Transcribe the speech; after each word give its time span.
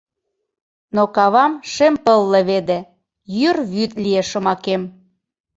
Но 0.95 1.03
кавам 1.15 1.53
шем 1.71 1.95
пыл 2.05 2.21
леведе— 2.31 2.79
Йӱр 3.37 3.57
вӱд 3.71 3.91
лие 4.03 4.23
шомакем. 4.29 4.81